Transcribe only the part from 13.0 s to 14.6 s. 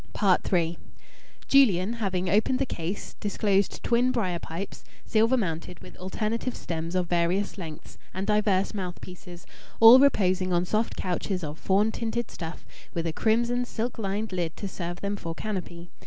a crimson, silk lined lid